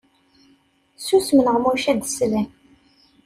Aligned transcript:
Ssusem 0.99 1.39
neɣ 1.45 1.55
ma 1.59 1.67
ulac 1.71 1.85
ad 1.91 1.99
d-slen. 2.03 2.47